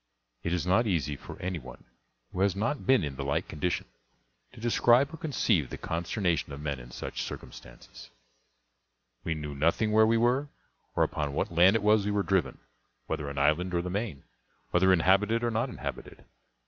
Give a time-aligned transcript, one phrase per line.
[0.41, 1.83] It is not easy for any one
[2.33, 3.85] who has not been in the like condition
[4.51, 8.09] to describe or conceive the consternation of men in such circumstances.
[9.23, 10.49] We knew nothing where we were,
[10.95, 12.57] or upon what land it was we were driven;
[13.05, 14.23] whether an island or the main,
[14.71, 16.25] whether inhabited or not inhabited.